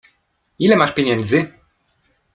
[0.59, 1.51] Ile masz pieniędzy?